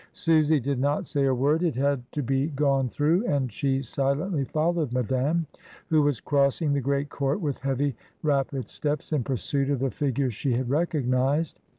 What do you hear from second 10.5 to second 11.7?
had recognised.